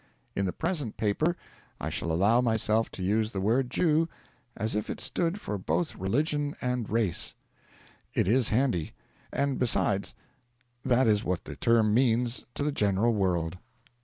In 0.35 0.45
the 0.47 0.51
present 0.51 0.97
paper 0.97 1.37
I 1.79 1.91
shall 1.91 2.11
allow 2.11 2.41
myself 2.41 2.89
to 2.93 3.03
use 3.03 3.33
the 3.33 3.39
word 3.39 3.69
Jew 3.69 4.09
as 4.57 4.73
if 4.73 4.89
it 4.89 4.99
stood 4.99 5.39
for 5.39 5.59
both 5.59 5.95
religion 5.95 6.55
and 6.59 6.89
race. 6.89 7.35
It 8.15 8.27
is 8.27 8.49
handy; 8.49 8.93
and, 9.31 9.59
besides, 9.59 10.15
that 10.83 11.05
is 11.05 11.23
what 11.23 11.45
the 11.45 11.55
term 11.55 11.93
means 11.93 12.45
to 12.55 12.63
the 12.63 12.71
general 12.71 13.13
world. 13.13 13.59